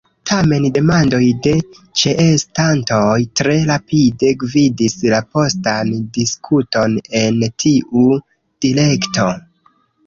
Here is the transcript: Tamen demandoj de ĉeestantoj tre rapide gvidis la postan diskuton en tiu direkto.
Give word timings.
Tamen 0.27 0.63
demandoj 0.77 1.19
de 1.47 1.51
ĉeestantoj 2.03 3.19
tre 3.41 3.55
rapide 3.69 4.33
gvidis 4.45 4.99
la 5.15 5.21
postan 5.37 5.93
diskuton 6.19 6.99
en 7.25 7.43
tiu 7.67 8.11
direkto. 8.69 9.33